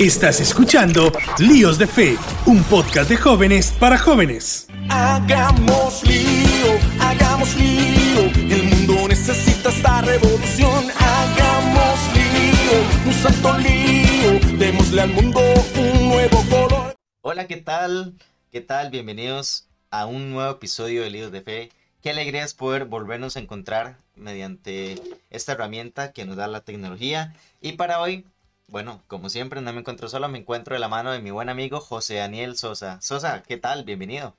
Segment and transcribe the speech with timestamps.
[0.00, 2.16] Estás escuchando Líos de Fe,
[2.46, 4.66] un podcast de jóvenes para jóvenes.
[4.88, 8.22] Hagamos lío, hagamos lío.
[8.48, 10.86] El mundo necesita esta revolución.
[10.98, 14.58] Hagamos lío, un santo lío.
[14.58, 15.38] Démosle al mundo
[15.76, 16.94] un nuevo color.
[17.20, 18.14] Hola, ¿qué tal?
[18.50, 18.88] ¿Qué tal?
[18.88, 21.68] Bienvenidos a un nuevo episodio de Líos de Fe.
[22.00, 24.94] Qué alegría es poder volvernos a encontrar mediante
[25.28, 27.34] esta herramienta que nos da la tecnología.
[27.60, 28.24] Y para hoy
[28.70, 31.48] bueno, como siempre, no me encuentro solo, me encuentro de la mano de mi buen
[31.48, 33.00] amigo José Daniel Sosa.
[33.00, 33.84] Sosa, ¿qué tal?
[33.84, 34.36] Bienvenido.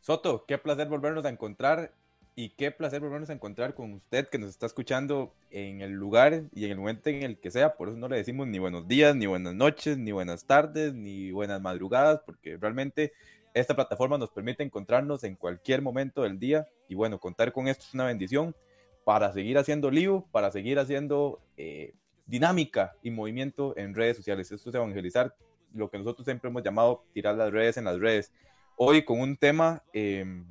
[0.00, 1.92] Soto, qué placer volvernos a encontrar
[2.34, 6.46] y qué placer volvernos a encontrar con usted que nos está escuchando en el lugar
[6.52, 7.76] y en el momento en el que sea.
[7.76, 11.30] Por eso no le decimos ni buenos días, ni buenas noches, ni buenas tardes, ni
[11.30, 13.12] buenas madrugadas, porque realmente
[13.54, 17.84] esta plataforma nos permite encontrarnos en cualquier momento del día y bueno, contar con esto
[17.86, 18.56] es una bendición
[19.04, 21.94] para seguir haciendo lío, para seguir haciendo eh,
[22.28, 24.52] dinámica y movimiento en redes sociales.
[24.52, 25.34] Esto es evangelizar,
[25.74, 28.32] lo que nosotros siempre hemos llamado tirar las redes en las redes.
[28.76, 30.46] Hoy con un tema em,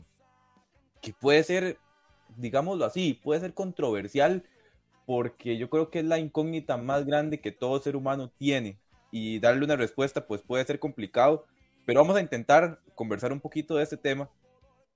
[1.01, 1.77] que puede ser,
[2.35, 4.43] digámoslo así, puede ser controversial
[5.05, 8.77] porque yo creo que es la incógnita más grande que todo ser humano tiene
[9.11, 11.45] y darle una respuesta pues puede ser complicado,
[11.85, 14.29] pero vamos a intentar conversar un poquito de este tema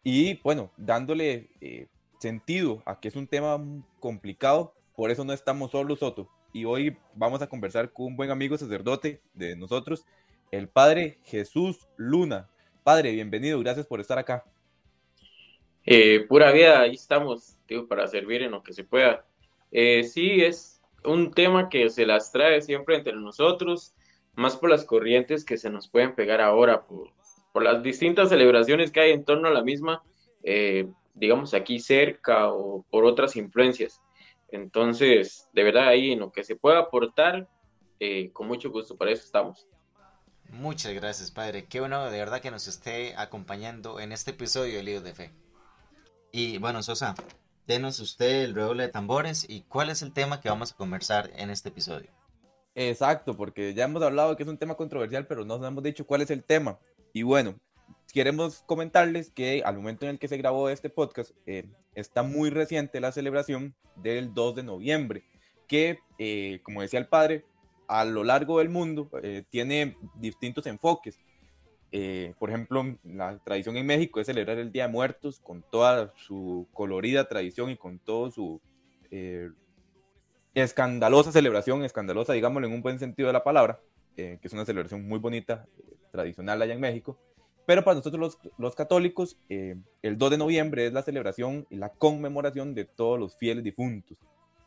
[0.04, 1.88] y bueno, dándole eh,
[2.20, 3.64] sentido a que es un tema
[4.00, 8.32] complicado, por eso no estamos solos, Soto y hoy vamos a conversar con un buen
[8.32, 10.06] amigo sacerdote de nosotros,
[10.52, 12.50] el Padre Jesús Luna.
[12.84, 14.44] Padre, bienvenido, gracias por estar acá.
[15.86, 17.56] Eh, pura vida, ahí estamos,
[17.88, 19.26] para servir en lo que se pueda.
[19.72, 23.94] Eh, sí, es un tema que se las trae siempre entre nosotros,
[24.36, 27.10] más por las corrientes que se nos pueden pegar ahora, por,
[27.52, 30.04] por las distintas celebraciones que hay en torno a la misma,
[30.44, 34.02] eh, digamos aquí cerca o por otras influencias.
[34.52, 37.48] Entonces, de verdad, ahí en lo que se pueda aportar,
[38.00, 39.68] eh, con mucho gusto, para eso estamos.
[40.50, 41.66] Muchas gracias, Padre.
[41.66, 45.32] Qué bueno de verdad que nos esté acompañando en este episodio de Líos de Fe.
[46.34, 47.16] Y bueno, Sosa,
[47.68, 51.32] denos usted el redoble de tambores y cuál es el tema que vamos a conversar
[51.36, 52.10] en este episodio.
[52.76, 56.06] Exacto, porque ya hemos hablado que es un tema controversial, pero no nos hemos dicho
[56.06, 56.80] cuál es el tema.
[57.14, 57.56] Y bueno,
[58.14, 61.66] queremos comentarles que al momento en el que se grabó este podcast, eh,
[61.96, 65.24] está muy reciente la celebración del 2 de noviembre,
[65.68, 67.46] que, eh, como decía el padre,
[67.88, 71.20] a lo largo del mundo eh, tiene distintos enfoques.
[72.40, 76.68] por ejemplo, la tradición en México es celebrar el Día de Muertos con toda su
[76.74, 78.62] colorida tradición y con todo su
[80.54, 83.82] escandalosa celebración, escandalosa, digámoslo en un buen sentido de la palabra,
[84.16, 85.68] que es una celebración muy bonita,
[86.12, 87.18] tradicional allá en México.
[87.66, 91.90] Pero para nosotros los, católicos, eh, el 2 de noviembre es la celebración y la
[91.90, 94.18] conmemoración de todos los fieles difuntos.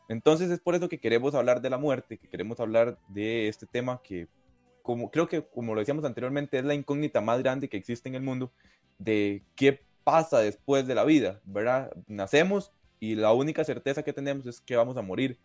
[0.08, 3.66] Entonces es por eso que queremos hablar de la muerte, que queremos hablar de este
[3.66, 4.28] tema que,
[4.82, 8.14] como creo que como lo decíamos anteriormente, es la incógnita más grande que existe en
[8.14, 8.52] el mundo
[8.98, 11.90] de qué pasa después de la vida, ¿verdad?
[12.06, 15.38] Nacemos y la única certeza que tenemos es que vamos a morir,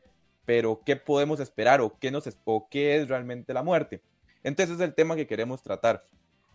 [0.46, 4.02] pero ¿qué podemos esperar o qué, nos, o qué es realmente la muerte?
[4.44, 6.04] Entonces es el tema que queremos tratar.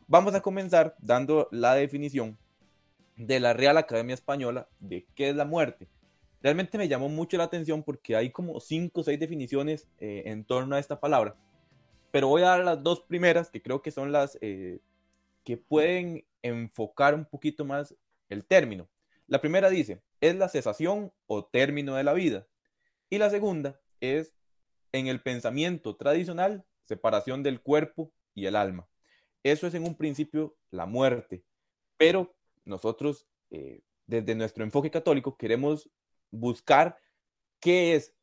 [0.07, 2.37] Vamos a comenzar dando la definición
[3.17, 5.89] de la Real Academia Española de qué es la muerte.
[6.43, 10.45] Realmente me llamó mucho la atención porque hay como cinco o seis definiciones eh, en
[10.45, 11.37] torno a esta palabra.
[12.11, 14.81] Pero voy a dar las dos primeras que creo que son las eh,
[15.43, 17.95] que pueden enfocar un poquito más
[18.29, 18.87] el término.
[19.27, 22.47] La primera dice, es la cesación o término de la vida.
[23.09, 24.35] Y la segunda es,
[24.93, 28.87] en el pensamiento tradicional, separación del cuerpo y el alma.
[29.45, 31.45] Eso es en un principio la muerte,
[31.99, 32.35] pero
[32.65, 35.91] nosotros eh, desde nuestro enfoque católico queremos
[36.31, 36.99] buscar
[37.61, 38.15] qué es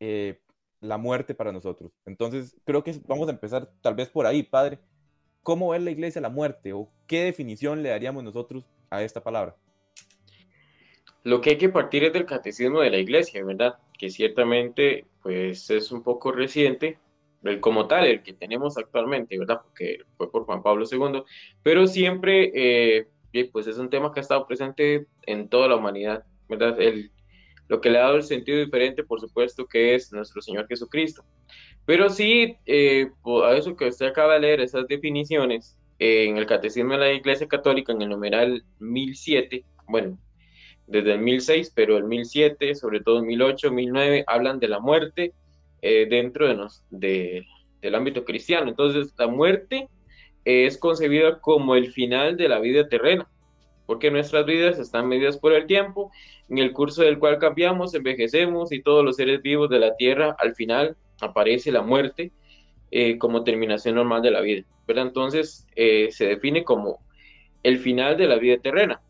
[0.00, 0.40] eh,
[0.80, 1.92] la muerte para nosotros.
[2.06, 4.78] Entonces, creo que vamos a empezar tal vez por ahí, Padre.
[5.42, 9.56] ¿Cómo ve la iglesia la muerte o qué definición le daríamos nosotros a esta palabra?
[11.24, 13.78] Lo que hay que partir es del catecismo de la iglesia, ¿verdad?
[13.98, 16.98] Que ciertamente pues es un poco reciente,
[17.44, 19.60] el como tal, el que tenemos actualmente, ¿verdad?
[19.62, 21.22] Porque fue por Juan Pablo II,
[21.62, 23.06] pero siempre, eh,
[23.52, 26.80] pues es un tema que ha estado presente en toda la humanidad, ¿verdad?
[26.80, 27.10] El,
[27.68, 31.24] lo que le ha dado el sentido diferente, por supuesto, que es nuestro Señor Jesucristo.
[31.86, 33.10] Pero sí, eh,
[33.44, 37.46] a eso que usted acaba de leer, esas definiciones, en el Catecismo de la Iglesia
[37.46, 40.18] Católica, en el numeral 1007, bueno,
[40.86, 45.34] desde el 1006, pero el 1007, sobre todo el 1008, 1009, hablan de la muerte,
[45.82, 47.46] eh, dentro de nos, de,
[47.80, 48.68] del ámbito cristiano.
[48.68, 49.88] Entonces, la muerte
[50.44, 53.28] es concebida como el final de la vida terrena,
[53.86, 56.10] porque nuestras vidas están medidas por el tiempo,
[56.48, 60.36] en el curso del cual cambiamos, envejecemos y todos los seres vivos de la tierra,
[60.38, 62.32] al final aparece la muerte.
[62.90, 65.06] eh, como terminación normal de la vida, ¿verdad?
[65.06, 66.98] Entonces eh, se define como
[67.62, 69.00] el final de la vida terrena.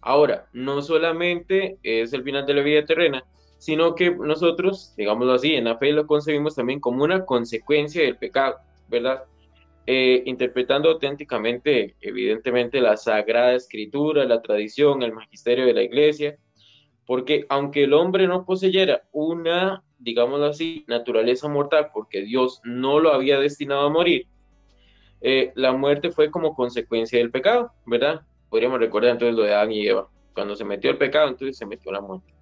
[0.00, 3.24] Ahora, no solamente es el final de la vida terrena,
[3.64, 8.18] sino que nosotros, digámoslo así, en la fe lo concebimos también como una consecuencia del
[8.18, 8.56] pecado,
[8.88, 9.24] ¿verdad?
[9.86, 16.36] Eh, interpretando auténticamente, evidentemente, la Sagrada Escritura, la tradición, el magisterio de la Iglesia,
[17.06, 23.14] porque aunque el hombre no poseyera una, digámoslo así, naturaleza mortal, porque Dios no lo
[23.14, 24.26] había destinado a morir,
[25.22, 28.20] eh, la muerte fue como consecuencia del pecado, ¿verdad?
[28.50, 30.06] Podríamos recordar entonces lo de Adán y Eva.
[30.34, 32.34] Cuando se metió el pecado, entonces se metió la muerte.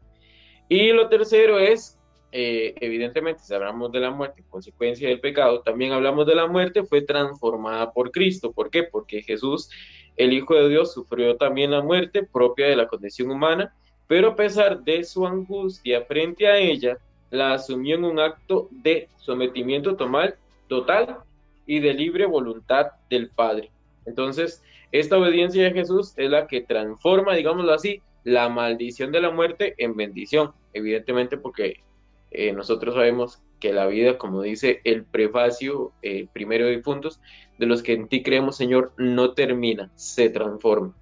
[0.73, 1.99] Y lo tercero es,
[2.33, 6.83] eh, evidentemente, si hablamos de la muerte, consecuencia del pecado, también hablamos de la muerte,
[6.83, 8.53] fue transformada por Cristo.
[8.53, 8.83] ¿Por qué?
[8.85, 9.69] Porque Jesús,
[10.17, 13.75] el Hijo de Dios, sufrió también la muerte propia de la condición humana,
[14.07, 16.97] pero a pesar de su angustia frente a ella,
[17.29, 20.37] la asumió en un acto de sometimiento total,
[20.69, 21.19] total
[21.67, 23.71] y de libre voluntad del Padre.
[24.07, 29.31] Entonces, esta obediencia de Jesús es la que transforma, digámoslo así, la maldición de la
[29.31, 31.83] muerte en bendición, evidentemente porque
[32.31, 37.21] eh, nosotros sabemos que la vida, como dice el prefacio eh, primero de difuntos,
[37.59, 40.95] de los que en ti creemos, Señor, no termina, se transforma.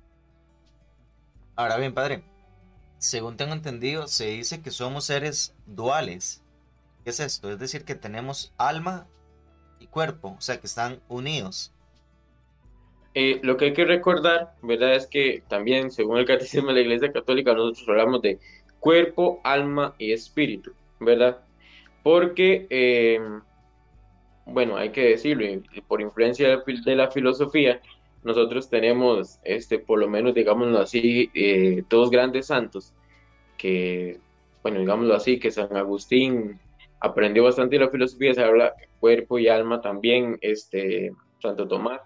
[1.57, 2.23] Ahora bien, Padre,
[2.99, 6.43] según tengo entendido, se dice que somos seres duales.
[7.05, 7.51] ¿Qué es esto?
[7.51, 9.07] Es decir, que tenemos alma
[9.79, 11.73] y cuerpo, o sea, que están unidos.
[13.15, 14.95] Eh, lo que hay que recordar, ¿verdad?
[14.95, 18.39] Es que también, según el Catecismo de la Iglesia Católica, nosotros hablamos de
[18.81, 21.39] cuerpo, alma y espíritu, ¿verdad?
[22.03, 23.21] Porque, eh,
[24.47, 25.47] bueno, hay que decirlo,
[25.87, 27.81] por influencia de la filosofía,
[28.25, 32.93] nosotros tenemos, este, por lo menos, digámoslo así, eh, dos grandes santos,
[33.57, 34.19] que,
[34.63, 36.59] bueno, digámoslo así, que San Agustín
[37.01, 42.01] aprendió bastante de la filosofía, se habla cuerpo y alma también, este, Santo Tomás,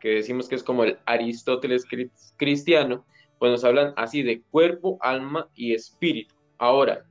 [0.00, 1.86] que decimos que es como el Aristóteles
[2.36, 3.06] cristiano,
[3.44, 6.34] pues nos hablan así de cuerpo, alma y espíritu.
[6.56, 7.04] Ahora,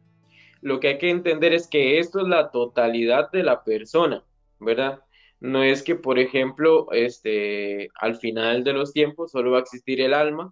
[0.62, 4.25] lo que hay que entender es que esto es la totalidad de la persona,
[4.59, 5.03] ¿verdad?
[5.39, 10.01] No es que, por ejemplo, este, al final de los tiempos solo va a existir
[10.01, 10.51] el alma,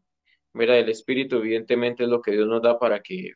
[0.53, 0.77] ¿verdad?
[0.77, 3.31] El espíritu, evidentemente, es lo que Dios nos da para que,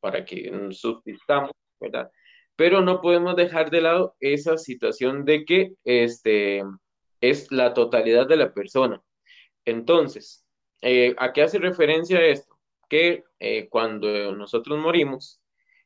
[0.00, 2.10] para que subsistamos, ¿verdad?
[2.56, 6.62] Pero no podemos dejar de lado esa situación de que, este,
[7.20, 9.02] es la totalidad de la persona.
[9.66, 10.41] Entonces,
[10.82, 12.58] eh, ¿a qué hace referencia esto?
[12.88, 15.40] Que eh, cuando nosotros morimos,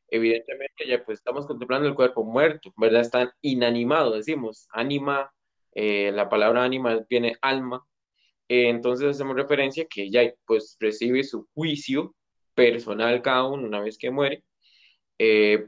[0.09, 3.01] evidentemente ya pues estamos contemplando el cuerpo muerto, ¿verdad?
[3.01, 5.31] Está inanimado, decimos, ánima,
[5.73, 7.85] eh, la palabra ánima viene alma,
[8.49, 12.15] entonces hacemos referencia que ya pues recibe su juicio
[12.55, 14.43] personal cada uno una vez que muere,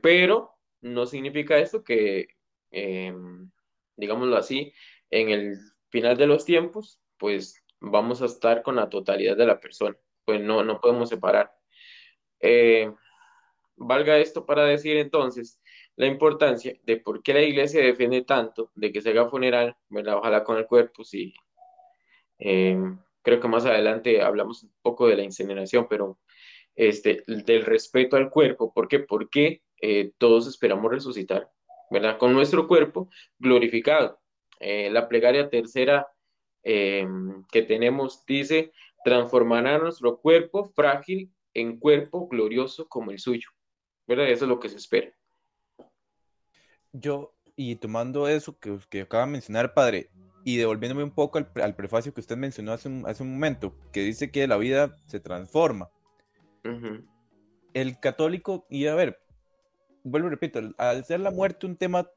[0.01, 2.27] pero no significa esto que,
[2.71, 3.51] em,
[3.97, 4.73] digámoslo así,
[5.11, 5.57] en el
[5.89, 9.95] final de los tiempos, pues vamos a estar con la totalidad de la persona,
[10.25, 11.51] pues no, no podemos separar.
[12.39, 12.91] Eh,
[13.75, 15.59] valga esto para decir entonces
[15.95, 20.17] la importancia de por qué la iglesia defiende tanto de que se haga funeral, ¿verdad?
[20.17, 21.33] Ojalá con el cuerpo, sí.
[22.39, 22.77] Eh,
[23.21, 26.19] creo que más adelante hablamos un poco de la incineración, pero
[26.75, 28.99] este, del respeto al cuerpo, ¿por qué?
[28.99, 31.49] Porque eh, todos esperamos resucitar,
[31.91, 32.17] ¿verdad?
[32.17, 34.19] Con nuestro cuerpo glorificado.
[34.61, 36.07] Eh, la plegaria tercera
[36.63, 37.07] eh,
[37.51, 38.71] que tenemos dice,
[39.03, 43.49] transformará nuestro cuerpo frágil en cuerpo glorioso como el suyo.
[44.07, 44.29] ¿Verdad?
[44.29, 45.11] Eso es lo que se espera.
[46.91, 50.09] Yo, y tomando eso que, que acaba de mencionar, padre,
[50.43, 54.01] y devolviéndome un poco al, prefacio que usted mencionó hace un, hace un, momento, que
[54.01, 55.89] dice que la vida se transforma.
[57.73, 59.21] El católico, y a ver,
[60.03, 62.09] vuelvo y repito, al ser la muerte un tema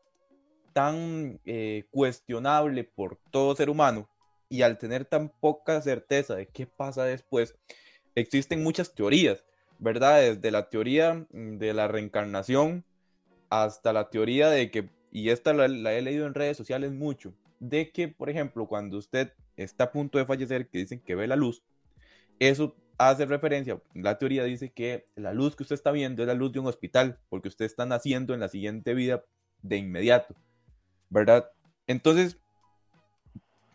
[0.72, 4.08] tan eh, cuestionable por todo ser humano
[4.52, 7.56] y al tener tan poca certeza de qué pasa después,
[8.14, 9.46] existen muchas teorías,
[9.78, 10.20] ¿verdad?
[10.20, 12.84] Desde la teoría mm, de la reencarnación
[13.48, 17.92] hasta la teoría de que, y esta la, he leído en redes sociales mucho, de
[17.92, 21.36] que, por ejemplo, cuando usted está a punto de fallecer, que dicen que ve la
[21.36, 21.62] luz,
[22.38, 26.34] eso hace referencia, la teoría dice que la luz que usted está viendo es la
[26.34, 29.24] luz de un hospital, porque usted está naciendo en la siguiente vida
[29.62, 30.34] de inmediato.
[31.08, 31.50] ¿verdad?
[31.86, 32.38] Entonces,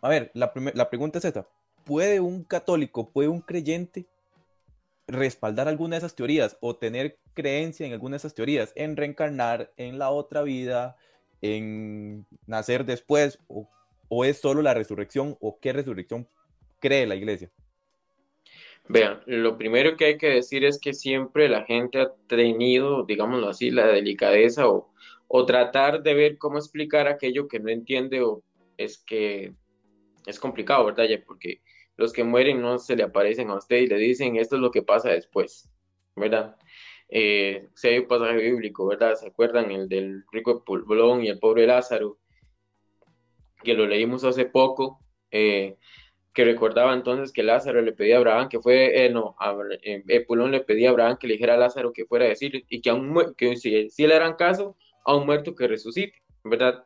[0.00, 1.46] a ver, la, la pregunta es esta.
[1.84, 4.06] ¿Puede un católico, puede un creyente
[5.08, 9.72] respaldar alguna de esas teorías o tener creencia en alguna de esas teorías, en reencarnar
[9.76, 10.96] en la otra vida,
[11.40, 13.68] en nacer después, o,
[14.08, 16.28] o, es solo la resurrección, o qué resurrección
[16.78, 17.50] cree la iglesia?
[18.88, 23.48] Vean, lo primero que hay que decir es que siempre la gente ha tenido, digámoslo
[23.48, 24.90] así, la delicadeza o,
[25.26, 28.42] o tratar de ver cómo explicar aquello que no entiende o
[28.78, 29.52] es que
[30.28, 31.06] es complicado, ¿verdad?
[31.26, 31.62] Porque
[31.96, 34.70] los que mueren no se le aparecen a usted y le dicen esto es lo
[34.70, 35.70] que pasa después,
[36.14, 36.56] ¿verdad?
[37.08, 39.14] Eh, si hay un pasaje bíblico, ¿verdad?
[39.14, 42.18] ¿Se acuerdan el del rico pulbolón y el pobre Lázaro?
[43.64, 45.76] Que lo leímos hace poco, eh,
[46.34, 49.34] que recordaba entonces que Lázaro le pedía a Abraham que fue, eh, no,
[50.26, 52.80] Pulón le pedía a Abraham que le dijera a Lázaro que fuera a decir y
[52.82, 56.84] que, aún, que si, si le harán caso, a un muerto que resucite, ¿verdad?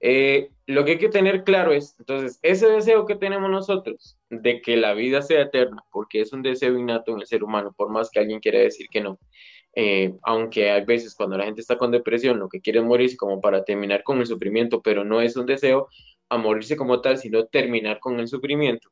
[0.00, 4.60] Eh, lo que hay que tener claro es, entonces, ese deseo que tenemos nosotros de
[4.60, 7.90] que la vida sea eterna, porque es un deseo innato en el ser humano, por
[7.90, 9.18] más que alguien quiera decir que no,
[9.74, 13.16] eh, aunque hay veces cuando la gente está con depresión, lo que quiere es morirse
[13.16, 15.88] como para terminar con el sufrimiento, pero no es un deseo
[16.28, 18.90] a morirse como tal, sino terminar con el sufrimiento.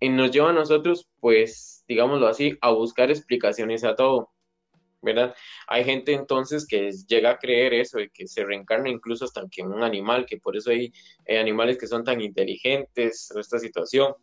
[0.00, 4.30] Y nos lleva a nosotros, pues, digámoslo así, a buscar explicaciones a todo.
[5.04, 5.34] ¿Verdad?
[5.68, 9.62] Hay gente entonces que llega a creer eso y que se reencarna incluso hasta que
[9.62, 10.92] un animal, que por eso hay
[11.28, 14.14] animales que son tan inteligentes, esta situación.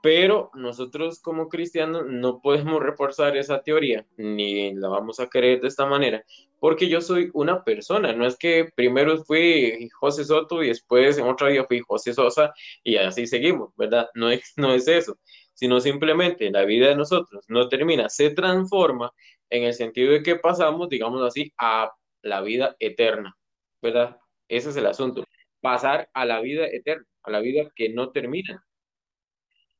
[0.00, 5.66] Pero nosotros como cristianos no podemos reforzar esa teoría, ni la vamos a creer de
[5.66, 6.24] esta manera,
[6.60, 11.26] porque yo soy una persona, no es que primero fui José Soto y después en
[11.26, 12.52] otro día fui José Sosa
[12.84, 14.08] y así seguimos, ¿verdad?
[14.14, 15.18] No es, no es eso,
[15.54, 19.12] sino simplemente la vida de nosotros no termina, se transforma
[19.50, 23.36] en el sentido de que pasamos, digamos así, a la vida eterna,
[23.82, 24.18] ¿verdad?
[24.48, 25.24] Ese es el asunto,
[25.60, 28.64] pasar a la vida eterna, a la vida que no termina.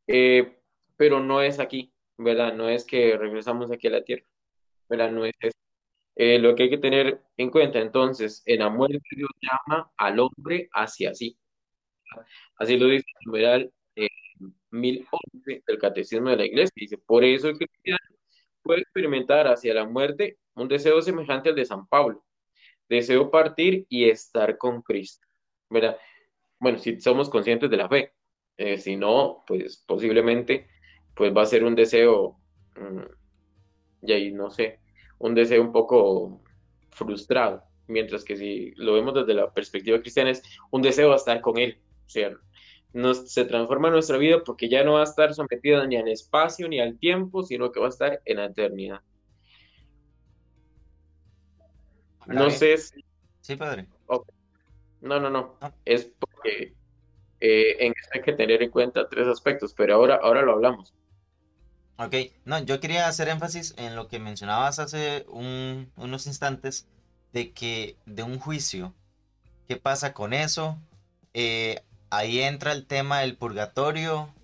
[0.06, 0.58] Eh,
[0.96, 2.54] pero no es aquí, ¿verdad?
[2.54, 4.26] No es que regresamos aquí a la tierra,
[4.88, 5.10] ¿verdad?
[5.12, 5.56] No es eso.
[6.16, 10.18] Eh, lo que hay que tener en cuenta, entonces, en la muerte Dios llama al
[10.20, 11.38] hombre hacia sí.
[12.56, 14.08] Así lo dice el numeral eh,
[14.70, 16.72] 1011 del Catecismo de la Iglesia.
[16.76, 17.98] Dice, por eso el cristiano
[18.68, 22.22] puede experimentar hacia la muerte un deseo semejante al de San Pablo.
[22.86, 25.26] Deseo partir y estar con Cristo.
[25.70, 25.96] ¿Verdad?
[26.60, 28.12] Bueno, si somos conscientes de la fe.
[28.58, 30.68] Eh, si no, pues posiblemente
[31.14, 32.36] pues va a ser un deseo,
[32.76, 34.80] mm, y no sé,
[35.18, 36.42] un deseo un poco
[36.90, 37.62] frustrado.
[37.86, 41.56] Mientras que si lo vemos desde la perspectiva cristiana es un deseo de estar con
[41.56, 41.80] Él.
[42.04, 42.38] O
[42.92, 46.68] nos, se transforma nuestra vida porque ya no va a estar sometida ni al espacio
[46.68, 49.00] ni al tiempo, sino que va a estar en la eternidad.
[52.26, 53.04] No sé si...
[53.40, 53.86] Sí, padre.
[55.00, 55.58] No, no, no.
[55.84, 56.74] Es porque
[57.40, 60.94] eh, en eso hay que tener en cuenta tres aspectos, pero ahora, ahora lo hablamos.
[61.98, 62.14] Ok,
[62.44, 66.86] no, yo quería hacer énfasis en lo que mencionabas hace unos instantes,
[67.32, 68.94] de que de un juicio,
[69.66, 70.78] ¿qué pasa con eso?
[71.34, 74.34] Eh, ahí entra el tema del purgatorio,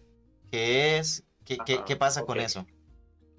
[0.51, 1.25] ¿qué es?
[1.45, 2.67] ¿Qué, qué, pasa con eso?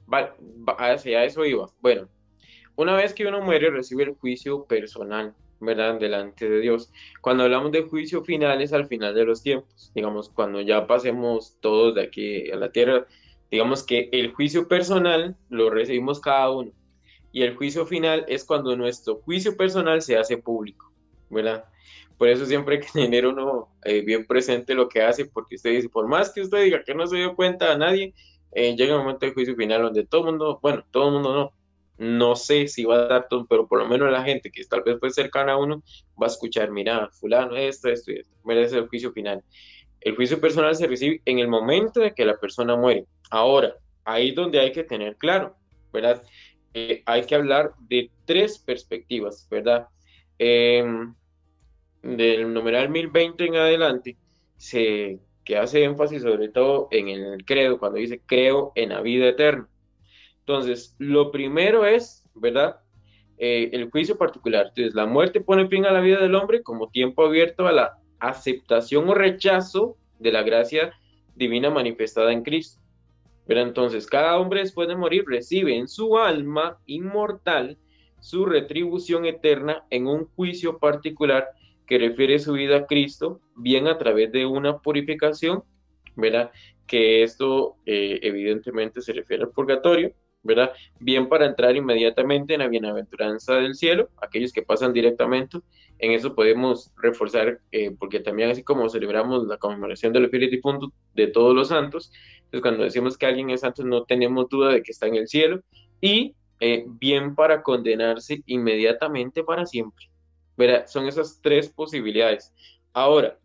[0.06, 0.32] Vale,
[0.78, 1.70] hacia eso iba.
[1.82, 2.08] Bueno,
[2.76, 6.00] una vez que uno muere recibe el juicio personal, ¿verdad?
[6.00, 6.92] Delante de Dios.
[7.22, 11.58] Cuando hablamos de juicio final es al final de los tiempos, digamos, cuando ya pasemos
[11.62, 13.08] todos de aquí a la tierra,
[13.50, 16.72] digamos que el juicio personal lo recibimos cada uno.
[17.32, 20.92] Y el juicio final es cuando nuestro juicio personal se hace público,
[21.30, 21.66] ¿verdad?
[22.18, 25.72] Por eso siempre hay que tener uno eh, bien presente lo que hace, porque usted
[25.72, 28.14] dice, por más que usted diga que no se dio cuenta a nadie,
[28.52, 31.34] eh, llega un momento de juicio final donde todo el mundo, bueno, todo el mundo
[31.34, 31.54] no,
[31.98, 34.84] no sé si va a dar todo, pero por lo menos la gente que tal
[34.84, 35.84] vez fue cercana a uno
[36.22, 39.44] va a escuchar, mira, fulano, esto, esto y esto, merece el juicio final.
[40.02, 43.06] El juicio personal se recibe en el momento de que la persona muere.
[43.30, 45.56] Ahora, ahí es donde hay que tener claro,
[45.92, 46.22] ¿verdad?
[46.74, 49.88] Eh, hay que hablar de tres perspectivas, ¿verdad?
[50.38, 50.84] Eh,
[52.06, 54.18] del numeral 1020 en adelante,
[54.58, 59.28] se, que hace énfasis sobre todo en el credo, cuando dice creo en la vida
[59.28, 59.68] eterna.
[60.40, 62.80] Entonces, lo primero es, ¿verdad?
[63.38, 64.68] Eh, el juicio particular.
[64.68, 67.98] Entonces, la muerte pone fin a la vida del hombre como tiempo abierto a la
[68.20, 70.94] aceptación o rechazo de la gracia
[71.36, 72.82] divina manifestada en Cristo.
[73.48, 77.78] Pero entonces, cada hombre después de morir recibe en su alma inmortal
[78.20, 81.48] su retribución eterna en un juicio particular
[81.86, 85.64] que refiere su vida a Cristo, bien a través de una purificación,
[86.16, 86.52] ¿verdad?
[86.88, 90.14] Que esto eh, evidentemente se refiere al purgatorio,
[90.46, 90.72] ¿verdad?
[91.00, 95.60] Bien para entrar inmediatamente en la bienaventuranza del cielo, aquellos que pasan directamente,
[95.98, 100.94] en eso podemos reforzar, eh, porque también así como celebramos la conmemoración del Espíritu Punto
[101.16, 104.84] de todos los santos, entonces cuando decimos que alguien es santo no tenemos duda de
[104.84, 105.62] que está en el cielo,
[106.00, 110.06] y eh, bien para condenarse inmediatamente para siempre,
[110.88, 112.54] son esas tres posibilidades.
[112.94, 113.38] Ahora,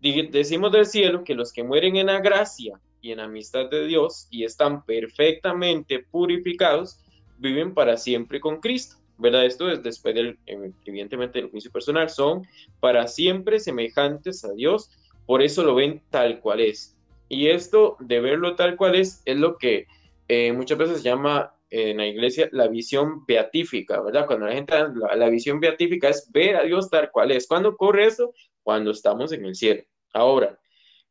[0.00, 4.28] decimos del cielo que los que mueren en la gracia y en amistad de Dios
[4.30, 6.98] y están perfectamente purificados,
[7.38, 8.96] viven para siempre con Cristo.
[9.18, 9.46] ¿verdad?
[9.46, 10.36] Esto es después eh,
[10.84, 12.46] evidentemente, del juicio personal, son
[12.80, 14.90] para siempre semejantes a Dios,
[15.26, 16.96] por eso lo ven tal cual es.
[17.28, 19.86] Y esto de verlo tal cual es es lo que
[20.28, 24.26] eh, muchas veces se llama en la iglesia la visión beatífica, ¿verdad?
[24.26, 24.74] Cuando la gente,
[25.16, 27.46] la, visión beatífica es ver a Dios tal cual es.
[27.46, 28.32] ¿Cuándo ocurre eso?
[28.62, 29.82] Cuando estamos en el cielo.
[30.12, 30.58] Ahora,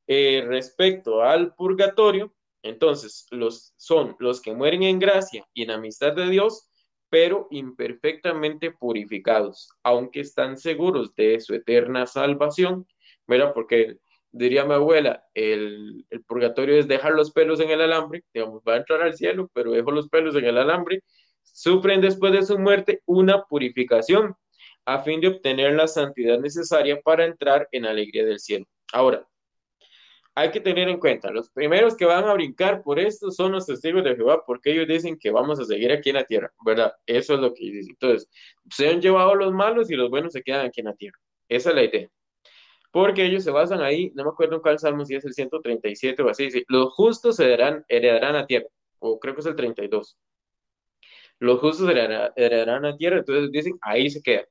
[0.07, 2.33] eh, respecto al purgatorio,
[2.63, 6.69] entonces los, son los que mueren en gracia y en amistad de Dios,
[7.09, 12.87] pero imperfectamente purificados, aunque están seguros de su eterna salvación,
[13.27, 13.53] ¿verdad?
[13.53, 13.99] Porque
[14.35, 18.73] diría mi abuela, el, el, purgatorio es dejar los pelos en el alambre, digamos, va
[18.73, 21.03] a entrar al cielo, pero dejo los pelos en el alambre,
[21.43, 24.35] sufren después de su muerte una purificación
[24.85, 28.65] a fin de obtener la santidad necesaria para entrar en alegría del cielo.
[28.91, 29.25] Ahora,
[30.35, 33.65] hay que tener en cuenta, los primeros que van a brincar por esto son los
[33.65, 36.93] testigos de Jehová, porque ellos dicen que vamos a seguir aquí en la tierra, ¿verdad?
[37.05, 37.91] Eso es lo que dicen.
[37.91, 38.29] Entonces,
[38.69, 41.17] se han llevado los malos y los buenos se quedan aquí en la tierra.
[41.47, 42.09] Esa es la idea
[42.95, 46.21] porque ellos se basan ahí, no me acuerdo en cuál salmo, si es el 137
[46.23, 48.67] o así, los justos heredarán, heredarán a tierra,
[48.99, 50.17] o creo que es el 32.
[51.39, 54.45] Los justos heredarán a tierra, entonces dicen, ahí se queda.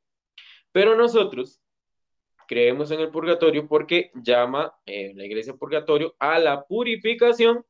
[0.72, 1.58] Pero nosotros
[2.46, 7.64] creemos en el purgatorio porque llama eh, la iglesia purgatorio a la purificación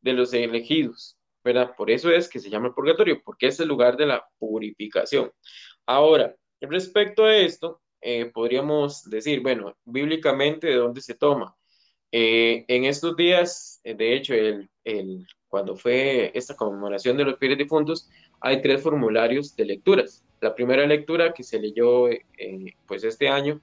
[0.00, 1.74] de los elegidos, ¿verdad?
[1.76, 5.32] Por eso es que se llama el purgatorio, porque es el lugar de la purificación.
[5.86, 11.54] Ahora, respecto a esto, eh, podríamos decir, bueno, bíblicamente, ¿de dónde se toma?
[12.10, 17.38] Eh, en estos días, eh, de hecho, el, el, cuando fue esta conmemoración de los
[17.38, 18.08] fieles difuntos,
[18.40, 20.24] hay tres formularios de lecturas.
[20.40, 22.06] La primera lectura que se leyó
[22.86, 23.60] pues este año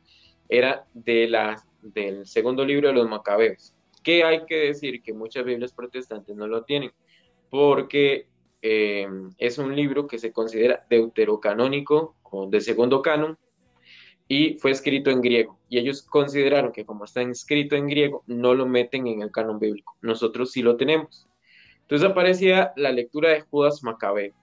[0.47, 5.43] era de la, del segundo libro de los Macabeos, que hay que decir que muchas
[5.43, 6.91] Biblias protestantes no lo tienen,
[7.49, 8.27] porque
[8.61, 13.37] es un libro que se considera deuterocanónico o de segundo canon,
[14.27, 15.57] y fue escrito en griego.
[15.69, 19.59] Y ellos consideraron que como está escrito en griego, no lo meten en el canon
[19.59, 19.95] bíblico.
[20.01, 21.27] Nosotros sí lo tenemos.
[21.81, 24.33] Entonces aparecía la lectura de Judas Macabeo,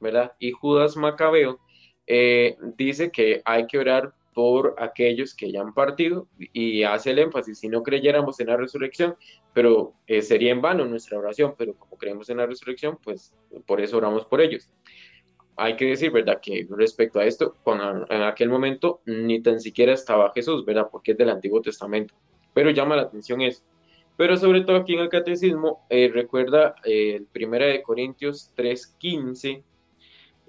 [0.00, 0.32] ¿verdad?
[0.38, 1.58] Y Judas Macabeo
[2.06, 7.20] eh, dice que hay que orar por aquellos que ya han partido y hace el
[7.20, 9.16] énfasis, si no creyéramos en la resurrección,
[9.52, 13.32] pero eh, sería en vano nuestra oración, pero como creemos en la resurrección, pues
[13.64, 14.68] por eso oramos por ellos
[15.56, 16.40] hay que decir, ¿verdad?
[16.40, 17.56] Que respecto a esto,
[18.08, 20.88] en aquel momento ni tan siquiera estaba Jesús, ¿verdad?
[20.90, 22.14] Porque es del Antiguo Testamento.
[22.52, 23.62] Pero llama la atención eso.
[24.16, 29.62] Pero sobre todo aquí en el Catecismo, eh, recuerda eh, el Primera de Corintios 3.15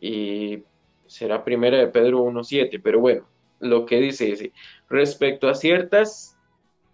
[0.01, 0.63] y
[1.07, 3.27] será Primera de Pedro 1.7, pero bueno,
[3.59, 4.49] lo que dice es,
[4.89, 6.37] respecto a ciertas,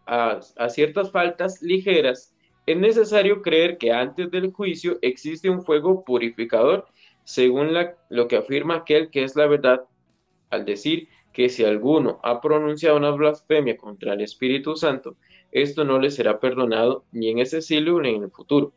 [0.06, 2.34] a, a ciertas faltas ligeras,
[2.65, 6.86] es necesario creer que antes del juicio existe un fuego purificador
[7.32, 7.70] según
[8.10, 9.86] lo que afirma aquel que es la verdad,
[10.50, 15.15] al decir que si alguno ha pronunciado una blasfemia contra el Espíritu Santo,
[15.54, 18.74] esto no le será perdonado ni en ese siglo ni en el futuro.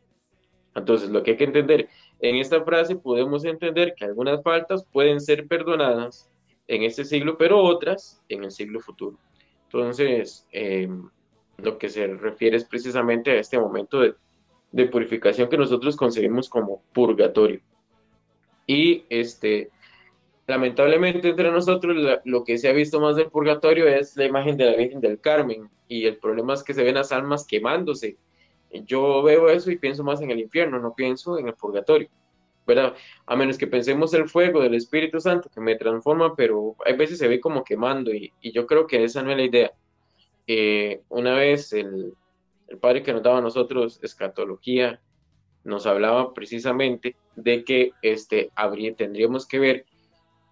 [0.76, 1.88] Entonces, lo que hay que entender,
[2.20, 6.30] en esta frase podemos entender que algunas faltas pueden ser perdonadas
[6.68, 9.18] en este siglo, pero otras en el siglo futuro.
[9.64, 11.10] Entonces, em,
[11.58, 14.14] lo que se refiere es precisamente a este momento de,
[14.70, 17.60] de purificación que nosotros concebimos como purgatorio.
[18.66, 19.70] Y este,
[20.46, 24.64] lamentablemente entre nosotros lo que se ha visto más del purgatorio es la imagen de
[24.66, 28.16] la Virgen del Carmen y el problema es que se ven las almas quemándose.
[28.86, 32.08] Yo veo eso y pienso más en el infierno, no pienso en el purgatorio.
[32.66, 32.94] ¿verdad?
[33.26, 37.18] A menos que pensemos el fuego del Espíritu Santo que me transforma, pero hay veces
[37.18, 39.72] se ve como quemando y, yo creo que esa no es la idea.
[40.46, 42.14] Eh, una vez el,
[42.68, 45.00] el, padre que nos daba a nosotros escatología
[45.64, 49.86] nos hablaba precisamente de que este, habría, tendríamos que ver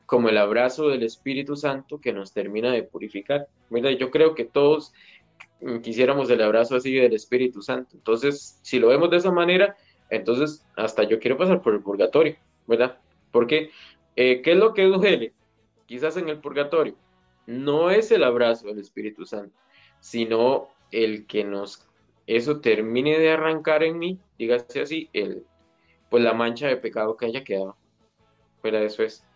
[0.07, 3.49] como el abrazo del Espíritu Santo que nos termina de purificar.
[3.71, 3.91] ¿verdad?
[3.91, 4.93] Yo creo que todos
[5.83, 7.91] quisiéramos el abrazo así del Espíritu Santo.
[7.95, 9.77] Entonces, si lo vemos de esa manera,
[10.11, 12.99] entonces hasta yo quiero pasar por el purgatorio, ¿verdad?
[13.31, 13.71] Porque,
[14.17, 15.33] eh, ¿qué es lo que duele?
[15.87, 16.97] Quizás en el purgatorio.
[17.47, 19.57] No es el abrazo del Espíritu Santo,
[20.01, 21.89] sino el que nos
[22.27, 25.45] eso termine de arrancar en mí, dígase así, el,
[26.09, 27.77] pues la mancha de pecado que haya quedado.
[28.63, 28.85] ¿Verdad?
[28.85, 29.27] Eso es.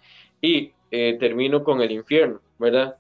[0.41, 2.97] Y eh, termino con el infierno, ¿verdad?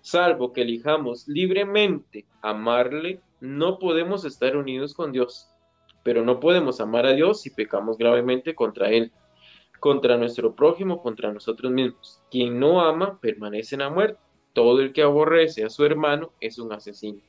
[0.00, 5.48] Salvo que elijamos libremente amarle, no podemos estar unidos con Dios.
[6.02, 9.12] Pero no podemos amar a Dios si pecamos gravemente contra Él,
[9.80, 12.22] contra nuestro prójimo, contra nosotros mismos.
[12.30, 14.20] Quien no ama permanece en la muerte.
[14.52, 17.20] Todo el que aborrece a su hermano es un asesino.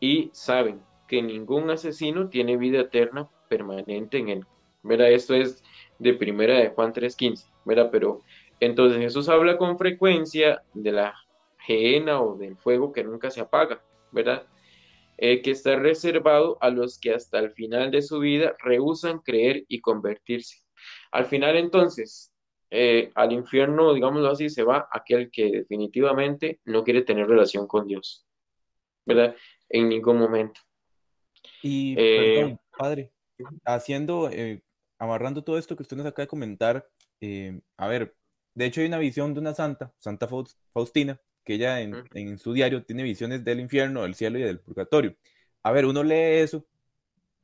[0.00, 4.46] Y saben, que ningún asesino tiene vida eterna permanente en él.
[4.82, 5.12] ¿Verdad?
[5.12, 5.62] Esto es
[5.98, 7.88] de primera de Juan 3.15, ¿verdad?
[7.90, 8.20] Pero
[8.60, 11.14] Entonces Jesús habla con frecuencia de la
[11.58, 14.46] gehenna o del fuego que nunca se apaga, ¿verdad?
[15.16, 19.64] Eh, que está reservado a los que hasta el final de su vida rehusan creer
[19.68, 20.58] y convertirse.
[21.12, 22.32] Al final entonces,
[22.70, 27.86] eh, al infierno, digámoslo así, se va aquel que definitivamente no quiere tener relación con
[27.86, 28.26] Dios,
[29.06, 29.36] ¿verdad?
[29.68, 30.60] En ningún momento.
[31.64, 33.12] Y, Eh, perdón, padre,
[33.64, 34.62] haciendo, eh,
[34.98, 36.88] amarrando todo esto que usted nos acaba de comentar,
[37.20, 38.16] eh, a ver,
[38.54, 42.08] de hecho hay una visión de una santa, Santa Faus- Faustina, que ella en, Ujú.
[42.14, 45.16] en su diario tiene visiones del infierno, del cielo y del purgatorio.
[45.62, 46.66] A ver, uno lee eso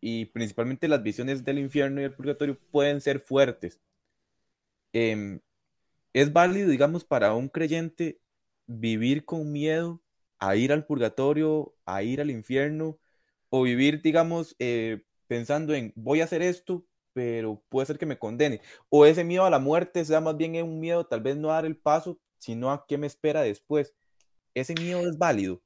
[0.00, 3.80] y principalmente las visiones del infierno y del purgatorio pueden ser fuertes.
[4.92, 5.40] Em,
[6.14, 8.20] es válido, digamos, para un creyente
[8.66, 10.02] vivir con miedo
[10.38, 12.98] a ir al purgatorio, a ir al infierno,
[13.50, 18.18] o vivir, digamos, eh, pensando en voy a hacer esto, pero puede ser que me
[18.18, 18.62] condene.
[18.88, 21.54] O ese miedo a la muerte sea más bien un miedo tal vez no a
[21.54, 23.94] dar el paso, sino a qué me espera después.
[24.54, 25.60] Ese miedo es válido.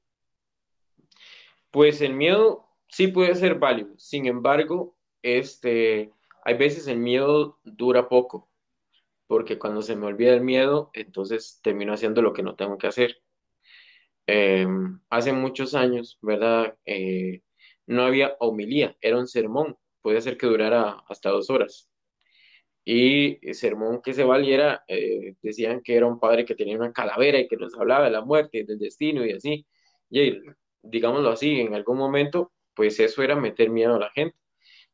[1.71, 6.11] Pues el miedo sí puede ser válido, sin embargo, este,
[6.43, 8.47] hay veces el miedo dura poco,
[9.27, 12.87] porque cuando se me olvida el miedo, entonces termino haciendo lo que no tengo que
[12.87, 13.17] hacer.
[14.27, 14.65] Eh,
[15.09, 16.77] hace muchos años, ¿verdad?
[16.85, 17.41] Eh,
[17.87, 21.89] no había homilía, era un sermón, puede ser que durara hasta dos horas.
[22.85, 26.93] Y el sermón que se valiera, eh, decían que era un padre que tenía una
[26.93, 29.65] calavera y que nos hablaba de la muerte, del destino y así.
[30.09, 30.37] Y
[30.83, 34.37] digámoslo así, en algún momento, pues eso era meter miedo a la gente.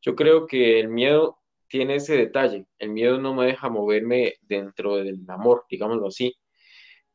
[0.01, 2.65] Yo creo que el miedo tiene ese detalle.
[2.79, 6.35] El miedo no me deja moverme dentro del amor, digámoslo así.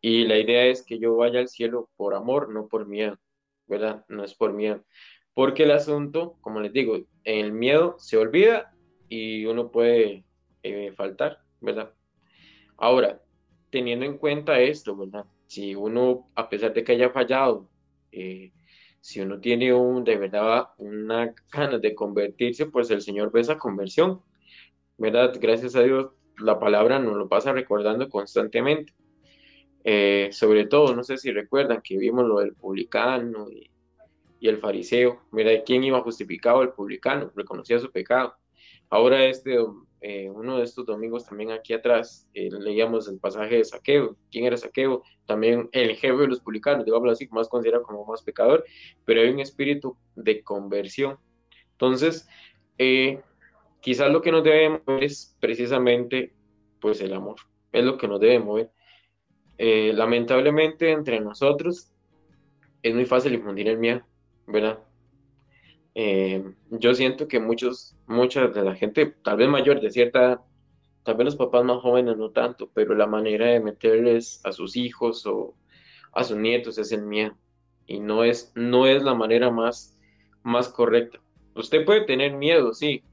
[0.01, 3.19] Y la idea es que yo vaya al cielo por amor, no por miedo,
[3.67, 4.05] ¿verdad?
[4.09, 4.85] No es por miedo.
[5.37, 8.75] Porque el asunto, como les digo, el miedo se olvida
[9.07, 10.25] y uno puede
[10.63, 11.93] eh, faltar, ¿verdad?
[12.79, 13.21] Ahora,
[13.69, 15.27] teniendo en cuenta esto, ¿verdad?
[15.47, 17.69] Si uno, a pesar de que haya fallado,
[18.13, 18.55] eh,
[19.03, 24.23] si uno tiene de verdad una ganas de convertirse, pues el Señor ve esa conversión,
[24.97, 25.37] ¿verdad?
[25.39, 28.95] Gracias a Dios, la palabra nos lo pasa recordando constantemente.
[29.85, 33.71] Eh, sobre todo, no sé si recuerdan que vimos lo del publicano y,
[34.41, 35.63] y el fariseo, ¿verdad?
[35.65, 36.63] ¿Quién iba justificado?
[36.63, 38.35] El publicano, reconocía su pecado.
[38.89, 39.57] Ahora este,
[40.01, 44.17] eh, uno de estos domingos también aquí atrás eh, leíamos el pasaje de Saqueo.
[44.31, 45.03] ¿Quién era Saqueo?
[45.27, 48.65] También el jefe de los publicanos, digámoslo así, más considerado como más pecador,
[49.05, 51.19] pero hay un espíritu de conversión.
[51.73, 52.29] Entonces,
[52.79, 53.21] eh,
[53.81, 56.33] quizás lo que nos debe mover es precisamente
[56.81, 57.37] pues el amor,
[57.73, 58.71] es lo que nos debe mover.
[59.59, 61.91] Eh, lamentablemente entre nosotros
[62.83, 64.03] es muy fácil infundir el miedo,
[64.47, 64.81] ¿verdad?
[65.95, 70.43] Eh, yo siento que muchos, mucha de la gente, tal vez mayor de cierta
[71.07, 74.77] tal vez los papás más jóvenes no tanto, pero la manera de meterles a sus
[74.77, 75.55] hijos o
[76.13, 77.37] a sus nietos es el miedo.
[77.87, 79.97] Y no es, no es la manera más,
[80.43, 81.21] más correcta.
[81.55, 83.05] Usted puede tener miedo, sí,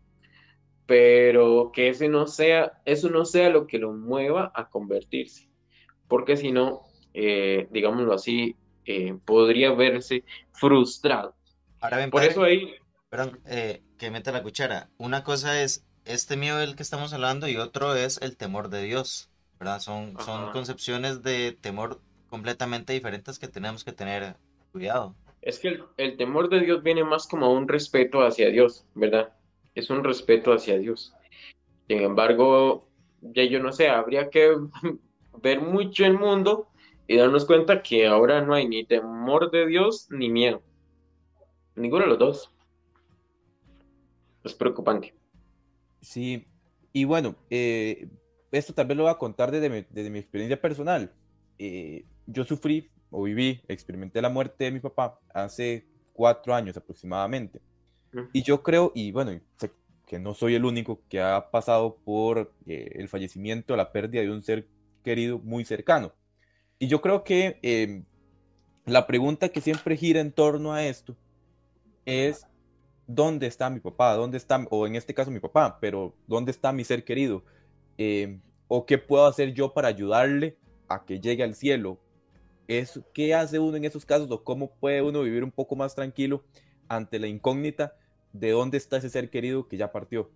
[0.88, 5.48] pero que ese no sea, eso no sea lo que lo mueva a convertirse.
[6.08, 6.82] Porque si no,
[7.14, 11.36] eh, digámoslo así, eh, podría verse frustrado.
[11.80, 12.76] Ahora bien, Por padre, eso ahí,
[13.10, 14.90] perdón, eh, que meta la cuchara.
[14.98, 18.84] Una cosa es este miedo del que estamos hablando y otro es el temor de
[18.84, 19.80] Dios, ¿verdad?
[19.80, 24.36] Son, son concepciones de temor completamente diferentes que tenemos que tener
[24.72, 25.16] cuidado.
[25.42, 29.34] Es que el, el temor de Dios viene más como un respeto hacia Dios, ¿verdad?
[29.76, 31.14] Es un respeto hacia Dios.
[31.88, 32.88] Sin embargo,
[33.22, 34.56] ya yo no sé, habría que
[35.42, 36.70] ver mucho el mundo
[37.08, 40.62] y darnos cuenta que ahora no hay ni temor de Dios ni miedo.
[41.76, 42.52] Ninguno de los dos.
[44.44, 45.14] Es preocupante.
[46.02, 46.46] Sí,
[46.92, 48.10] y bueno, eh,
[48.52, 51.12] esto tal vez lo voy a contar desde mi, desde mi experiencia personal.
[51.58, 57.62] Eh, yo sufrí o viví, experimenté la muerte de mi papá hace cuatro años aproximadamente.
[58.32, 59.72] Y yo creo, y bueno, sé
[60.06, 64.30] que no soy el único que ha pasado por eh, el fallecimiento, la pérdida de
[64.30, 64.68] un ser
[65.04, 66.14] querido muy cercano.
[66.84, 68.04] Y yo creo que eh,
[68.86, 71.16] la pregunta que siempre gira en torno a esto
[72.06, 72.46] es,
[73.08, 74.16] ¿dónde está mi papá?
[74.16, 77.42] ¿Dónde está, o en este caso mi papá, pero ¿dónde está mi ser querido?
[77.98, 80.58] Eh, ¿O qué puedo hacer yo para ayudarle
[80.90, 82.00] a que llegue al cielo?
[83.14, 86.44] ¿Qué hace uno en esos casos o cómo puede uno vivir un poco más tranquilo
[86.90, 87.96] ante la incógnita
[88.34, 90.30] de dónde está ese ser querido que ya partió?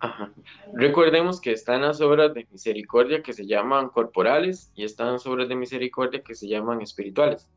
[0.00, 0.32] Ajá.
[0.74, 5.48] Recordemos que están las obras de misericordia que se llaman corporales y están las obras
[5.48, 7.50] de misericordia que se llaman espirituales.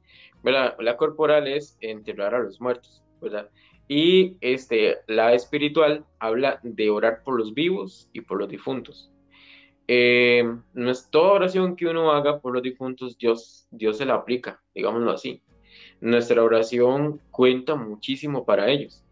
[0.44, 3.50] La corporal es enterrar a los muertos, ¿verdad?
[3.88, 9.10] Y este, la espiritual habla de orar por los vivos y por los difuntos.
[9.88, 15.12] Es toda oración que uno haga por los difuntos, Dios, Dios se la aplica, digámoslo
[15.12, 15.42] así.
[16.02, 19.03] Nuestra oración cuenta muchísimo para ellos.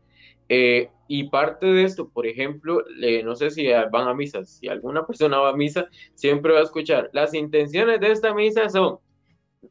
[0.50, 2.84] Eh, y parte de esto, por ejemplo,
[3.24, 6.64] no sé si van a misa, si alguna persona va a misa, siempre va a
[6.64, 9.00] escuchar, las intenciones de esta misa son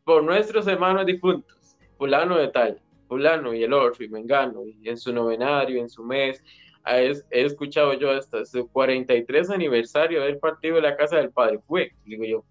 [0.04, 4.98] por nuestros hermanos difuntos, fulano de tal, fulano y el otro, y mengano, y en
[4.98, 6.42] su novenario, en su mes,
[6.86, 11.92] he, escuchado yo hasta su 43 aniversario del partido de la Casa del Padre, fue,
[12.04, 12.44] digo yo,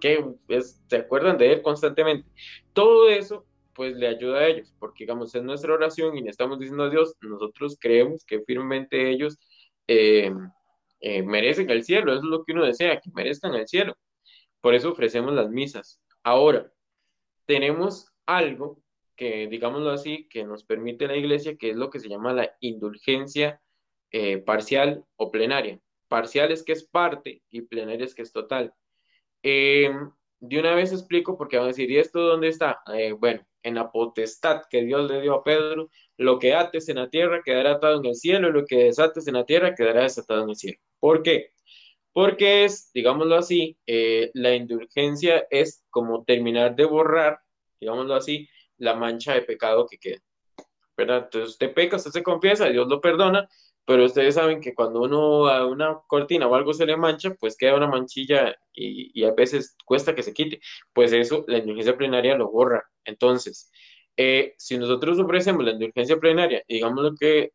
[0.00, 0.24] que
[0.86, 2.28] se acuerdan de él constantemente.
[2.72, 3.44] Todo eso
[3.80, 6.90] pues le ayuda a ellos, porque digamos, es nuestra oración y le estamos diciendo a
[6.90, 9.38] Dios, nosotros creemos que firmemente ellos
[9.86, 10.30] eh,
[11.00, 13.96] eh, merecen el cielo, eso es lo que uno desea, que merezcan el cielo.
[14.60, 15.98] Por eso ofrecemos las misas.
[16.22, 16.70] Ahora,
[17.46, 18.82] tenemos algo
[19.16, 22.54] que, digámoslo así, que nos permite la iglesia, que es lo que se llama la
[22.60, 23.62] indulgencia
[24.10, 25.80] eh, parcial o plenaria.
[26.06, 28.74] Parcial es que es parte y plenaria es que es total.
[29.42, 32.82] de una vez explico porque van a decir, ¿y esto dónde está?
[33.18, 37.08] bueno, en la potestad que Dios le dio a Pedro, lo que ates en la
[37.08, 40.44] tierra quedará atado en el cielo y lo que desates en la tierra quedará desatado
[40.44, 40.78] en el cielo.
[40.98, 41.52] ¿Por qué?
[42.12, 47.38] Porque es, digámoslo así, eh, la indulgencia es como terminar de borrar,
[47.80, 50.20] digámoslo así, la mancha de pecado que queda.
[50.96, 51.24] ¿Verdad?
[51.24, 53.48] Entonces usted peca, usted se confiesa, Dios lo perdona,
[53.84, 57.56] pero ustedes saben que cuando uno a una cortina o algo se le mancha, pues
[57.56, 60.60] queda una manchilla y, a veces cuesta que se quite.
[60.92, 62.82] Pues eso, la indulgencia plenaria lo borra.
[63.04, 63.70] Entonces,
[64.16, 67.52] eh, si nosotros ofrecemos la indulgencia plenaria, digamos que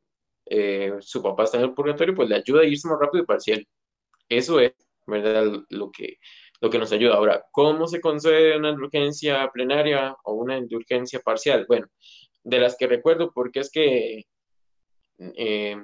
[0.47, 3.27] eh, su papá está en el purgatorio, pues le ayuda a irse más rápido y
[3.27, 3.67] parcial.
[4.29, 4.73] Eso es,
[5.07, 5.63] ¿verdad?
[5.69, 6.17] Lo que,
[6.61, 7.15] lo que nos ayuda.
[7.15, 11.65] Ahora, ¿cómo se concede una indulgencia plenaria o una indulgencia parcial?
[11.67, 11.87] Bueno,
[12.43, 14.25] de las que recuerdo, porque es que
[15.19, 15.77] eh,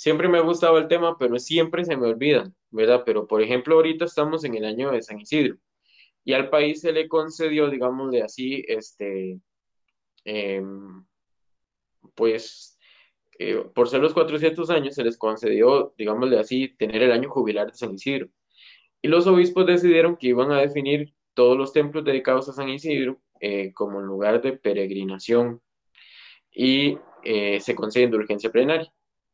[0.00, 3.02] siempre me ha gustado el tema, pero siempre se me olvidan, ¿verdad?
[3.04, 5.58] Pero, por ejemplo, ahorita estamos en el año de San Isidro
[6.24, 9.38] y al país se le concedió, digámosle así, este,
[10.24, 11.04] em,
[12.14, 12.78] pues,
[13.38, 17.66] eh, por ser los 400 años, se les concedió, digámosle así, tener el año jubilar
[17.70, 18.28] de San Isidro.
[19.02, 23.20] Y los obispos decidieron que iban a definir todos los templos dedicados a San Isidro
[23.40, 25.60] eh, como lugar de peregrinación
[26.50, 28.90] y eh, se concede indulgencia plenaria.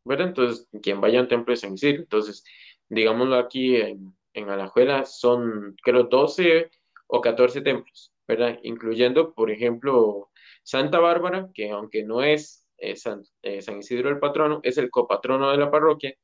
[0.08, 2.02] Entonces, quien vaya a un templo de San Isidro.
[2.02, 2.44] Entonces,
[2.88, 6.70] digámoslo aquí en, en Alajuela, son creo 12
[7.08, 8.58] o 14 templos, ¿verdad?
[8.62, 10.30] Incluyendo, por ejemplo,
[10.62, 14.90] Santa Bárbara, que aunque no es eh, San, eh, San, Isidro el patrono, es el
[14.90, 16.14] copatrono de la parroquia,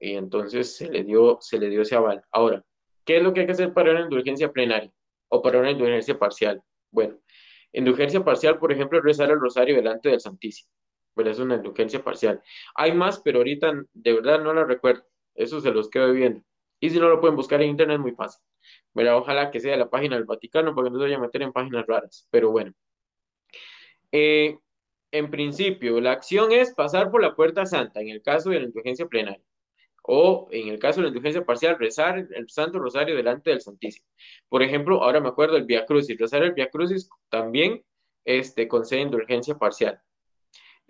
[0.00, 2.22] y entonces se le dio, se le dio ese aval.
[2.32, 2.64] Ahora,
[3.04, 4.92] ¿qué es lo que hay que hacer para una indulgencia plenaria
[5.28, 6.62] o para una indulgencia parcial?
[6.90, 7.18] Bueno,
[7.72, 10.70] indulgencia parcial, por ejemplo, es rezar el rosario delante del Santísimo
[11.14, 12.42] pero es una indulgencia parcial.
[12.74, 15.04] Hay más, pero ahorita de verdad no la recuerdo.
[15.34, 16.42] Eso se los quedo viendo.
[16.80, 18.42] Y si no lo pueden buscar en internet, es muy fácil.
[18.94, 21.86] Ojalá que sea la página del Vaticano, porque no se voy a meter en páginas
[21.86, 22.26] raras.
[22.30, 22.72] Pero bueno.
[24.10, 24.58] Eh,
[25.12, 28.66] en principio, la acción es pasar por la puerta santa, en el caso de la
[28.66, 29.44] indulgencia plenaria.
[30.04, 34.06] O en el caso de la indulgencia parcial, rezar el Santo Rosario delante del Santísimo.
[34.48, 36.18] Por ejemplo, ahora me acuerdo del Via Crucis.
[36.18, 37.84] Rezar el Via Crucis también
[38.24, 40.00] este, concede indulgencia parcial.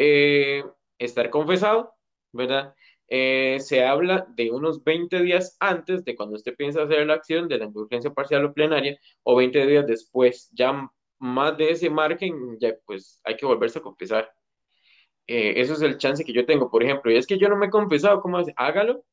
[0.04, 0.64] Eh,
[0.98, 1.94] estar confesado,
[2.32, 2.74] ¿verdad?
[3.06, 7.46] Eh, se habla de unos 20 días antes de cuando usted piensa hacer la acción
[7.46, 10.50] de la indulgencia parcial o plenaria o 20 días después.
[10.52, 14.28] Ya más de ese margen, ya pues hay que volverse a confesar.
[15.28, 17.12] Eh, eso es el chance que yo tengo, por ejemplo.
[17.12, 18.52] Y es que yo no me he confesado, ¿cómo hace?
[18.56, 19.04] Hágalo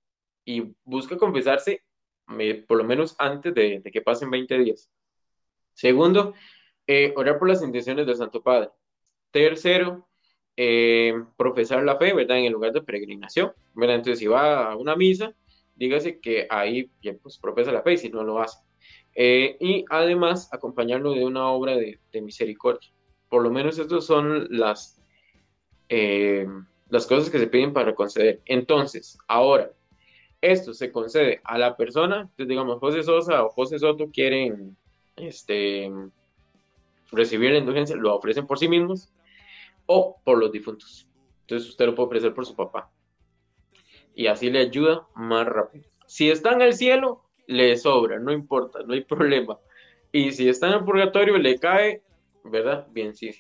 [0.44, 1.84] y busca confesarse
[2.68, 4.90] por lo menos antes de, que pasen 20 días.
[5.74, 6.34] Segundo,
[7.16, 8.70] orar por las intenciones del Santo Padre.
[9.32, 10.09] Tercero,
[10.62, 12.38] eh, profesar la fe, ¿verdad?
[12.38, 13.96] En el lugar de peregrinación, ¿verdad?
[13.96, 15.34] Entonces, si va a una misa,
[15.78, 16.92] dígase que ahí
[17.24, 18.60] pues, profesa la fe, si no lo hace.
[19.16, 22.90] Eh, y además, acompañarlo de una obra de, misericordia.
[23.30, 25.02] Por lo menos estas son las,
[25.88, 26.46] eh,
[26.90, 28.42] las cosas que se piden para conceder.
[28.44, 29.72] Entonces, ahora,
[30.42, 34.76] esto se concede a la persona, entonces digamos, José Sosa o José Soto quieren
[35.16, 35.90] este,
[37.14, 39.10] recibir la indulgencia, lo ofrecen por sí mismos,
[39.92, 41.08] o por los difuntos.
[41.42, 42.92] Entonces usted lo puede ofrecer por su papá.
[44.14, 45.90] Y así le ayuda más rápido.
[46.06, 49.60] Si está en el cielo, le sobra, no importa, no hay problema.
[50.12, 52.04] Y si está en el purgatorio, le cae,
[52.44, 52.88] ¿verdad?
[52.92, 53.32] Bien, sí.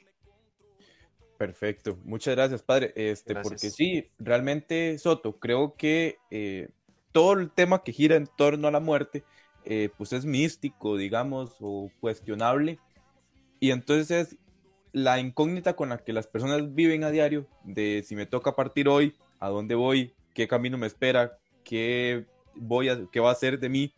[1.37, 2.93] Perfecto, muchas gracias, padre.
[2.95, 6.69] Este, porque sí, realmente, Soto, creo que eh,
[7.11, 9.23] todo el tema que gira en torno a la muerte,
[9.65, 12.79] eh, pues es místico, digamos, o cuestionable.
[13.59, 14.35] Y entonces
[14.91, 18.87] la incógnita con la que las personas viven a diario, de si me toca partir
[18.87, 22.25] hoy, a dónde voy, qué camino me espera, qué
[22.55, 23.93] voy a, qué va a ser de mí?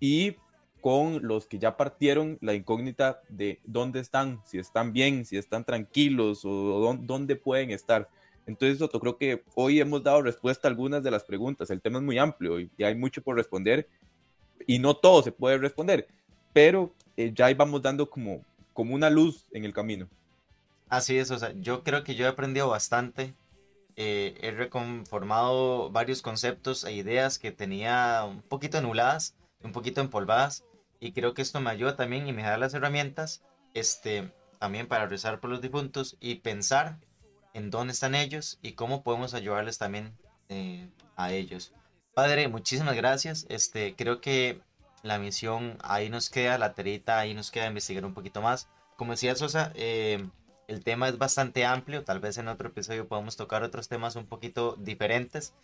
[0.00, 0.36] Y
[0.80, 5.64] con los que ya partieron, la incógnita de dónde están, si están bien, si están
[5.64, 8.08] tranquilos o dónde pueden estar.
[8.46, 11.70] Entonces, Soto, creo que hoy hemos dado respuesta a algunas de las preguntas.
[11.70, 13.88] El tema es muy amplio y, hay mucho por responder
[14.66, 16.06] y no todo se puede responder,
[16.52, 18.42] pero eh, ya vamos dando como,
[18.74, 20.08] como una luz en el camino.
[20.90, 23.34] Así es, o sea, yo creo que yo he aprendido bastante.
[23.96, 30.64] Eh, he reconformado varios conceptos e ideas que tenía un poquito anuladas, un poquito empolvadas,
[31.00, 35.06] y creo que esto me ayuda también y me da las herramientas este, también para
[35.06, 36.98] rezar por los difuntos y pensar
[37.52, 40.16] en dónde están ellos y cómo podemos ayudarles también
[40.48, 41.72] eh, a ellos.
[42.14, 43.46] Padre, muchísimas gracias.
[43.48, 44.60] Este, creo que
[45.04, 48.68] la misión ahí nos queda, la terita ahí nos queda investigar un poquito más.
[48.96, 50.26] Como decía Sosa, eh,
[50.66, 54.26] el tema es bastante amplio, tal vez en otro episodio podamos tocar otros temas un
[54.26, 55.54] poquito diferentes.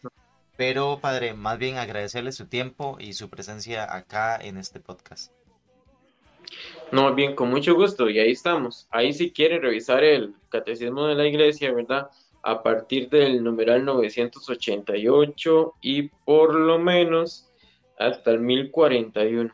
[0.59, 5.33] Pero, padre, más bien agradecerle su tiempo y su presencia acá en este podcast.
[6.93, 8.89] No, bien, con mucho gusto, y ahí estamos.
[8.91, 12.11] Ahí si quiere revisar el catecismo de la iglesia, ¿verdad?
[12.43, 17.50] A partir del numeral 988 y por lo menos
[18.01, 19.53] hasta el 1041,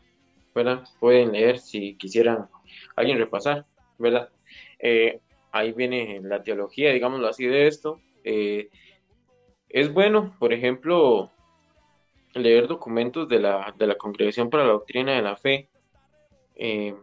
[0.54, 0.85] ¿verdad?
[1.00, 2.48] Pueden leer si quisieran
[2.94, 3.66] alguien repasar,
[3.98, 4.30] ¿verdad?
[4.78, 8.00] Eh, ahí viene la teología, digámoslo así, de esto.
[8.24, 8.70] Eh,
[9.68, 11.30] es bueno, por ejemplo,
[12.35, 15.68] leer documentos de la, de la Congregación para la Doctrina de la Fe,
[16.54, 16.94] eh,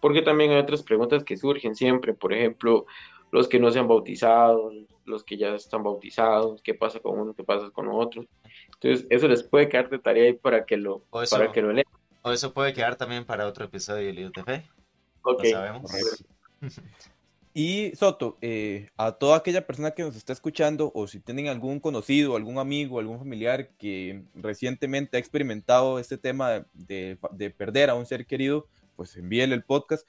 [0.00, 2.86] porque también hay otras preguntas que surgen siempre, por ejemplo,
[3.32, 4.72] los que no se han bautizado,
[5.06, 8.26] los que ya están bautizados, qué pasa con uno, qué pasa con otro.
[8.74, 11.86] Entonces, eso les puede quedar de tarea ahí para que lo, para que lo lean.
[12.22, 14.70] O eso puede quedar también para otro episodio de Libros de Fe.
[15.22, 15.44] Ok.
[15.46, 15.90] sabemos.
[17.58, 21.80] Y Soto, eh, a toda aquella persona que nos está escuchando, o si tienen algún
[21.80, 27.94] conocido, algún amigo, algún familiar que recientemente ha experimentado este tema de, de perder a
[27.94, 30.06] un ser querido, pues envíenle el podcast.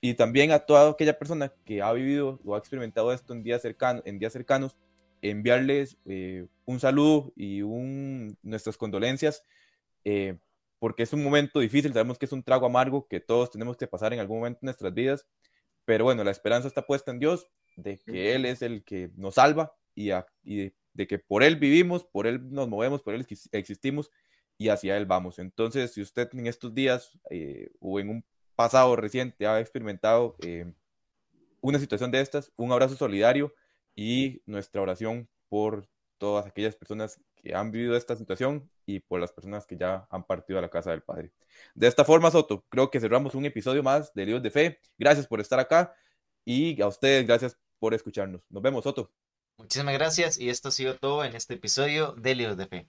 [0.00, 3.62] Y también a toda aquella persona que ha vivido o ha experimentado esto en días,
[3.62, 4.76] cercanos, en días cercanos,
[5.22, 9.44] enviarles eh, un saludo y un, nuestras condolencias,
[10.04, 10.38] eh,
[10.78, 13.88] porque es un momento difícil, sabemos que es un trago amargo que todos tenemos que
[13.88, 15.26] pasar en algún momento en nuestras vidas,
[15.84, 19.36] pero bueno, la esperanza está puesta en Dios, de que Él es el que nos
[19.36, 20.10] salva y,
[20.44, 24.10] de, que por Él vivimos, por Él nos movemos, por Él existimos
[24.56, 25.38] y hacia Él vamos.
[25.38, 28.24] Entonces, si usted en estos días eh, o en un
[28.58, 30.72] pasado reciente ha experimentado eh,
[31.60, 33.54] una situación de estas, un abrazo solidario
[33.94, 39.30] y nuestra oración por todas aquellas personas que han vivido esta situación y por las
[39.30, 41.30] personas que ya han partido a la casa del Padre.
[41.76, 44.80] De esta forma, Soto, creo que cerramos un episodio más de Dios de Fe.
[44.98, 45.94] Gracias por estar acá
[46.44, 48.42] y a ustedes, gracias por escucharnos.
[48.50, 49.12] Nos vemos, Soto.
[49.56, 52.88] Muchísimas gracias y esto ha sido todo en este episodio de Líos de Fe.